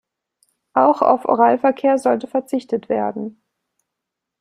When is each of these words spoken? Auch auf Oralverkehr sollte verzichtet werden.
Auch 0.73 1.03
auf 1.03 1.25
Oralverkehr 1.25 1.99
sollte 1.99 2.25
verzichtet 2.25 2.89
werden. 2.89 3.39